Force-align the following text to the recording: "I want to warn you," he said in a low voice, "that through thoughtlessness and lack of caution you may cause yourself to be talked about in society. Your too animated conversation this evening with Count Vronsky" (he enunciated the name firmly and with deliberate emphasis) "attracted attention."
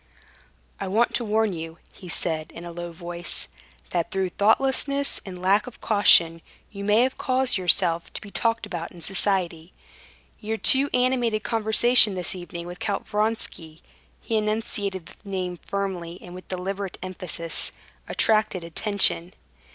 "I 0.79 0.87
want 0.87 1.13
to 1.13 1.23
warn 1.23 1.53
you," 1.53 1.77
he 1.93 2.09
said 2.09 2.51
in 2.53 2.65
a 2.65 2.71
low 2.71 2.91
voice, 2.91 3.47
"that 3.91 4.09
through 4.09 4.29
thoughtlessness 4.29 5.21
and 5.27 5.39
lack 5.39 5.67
of 5.67 5.79
caution 5.79 6.41
you 6.71 6.83
may 6.83 7.07
cause 7.11 7.55
yourself 7.55 8.11
to 8.13 8.19
be 8.21 8.31
talked 8.31 8.65
about 8.65 8.91
in 8.91 9.01
society. 9.01 9.73
Your 10.39 10.57
too 10.57 10.89
animated 10.91 11.43
conversation 11.43 12.15
this 12.15 12.33
evening 12.33 12.65
with 12.65 12.79
Count 12.79 13.05
Vronsky" 13.07 13.83
(he 14.19 14.37
enunciated 14.37 15.05
the 15.05 15.29
name 15.29 15.57
firmly 15.57 16.17
and 16.19 16.33
with 16.33 16.47
deliberate 16.47 16.97
emphasis) 17.03 17.71
"attracted 18.07 18.63
attention." 18.63 19.35